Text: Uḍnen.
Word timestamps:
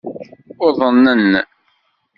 Uḍnen. 0.65 1.23